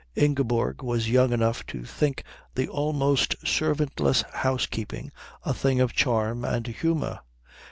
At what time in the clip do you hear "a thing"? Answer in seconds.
5.45-5.79